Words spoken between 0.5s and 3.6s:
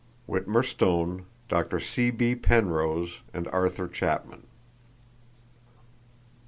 Stone, Dr. C.B. Penrose and